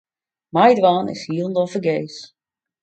[0.55, 2.17] Meidwaan is hielendal fergees.